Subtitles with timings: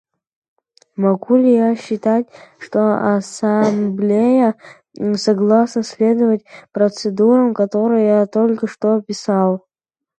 [0.95, 2.25] Могу ли я считать,
[2.57, 4.55] что Ассамблея
[5.13, 9.67] согласна следовать процедурам, которые я только что описал?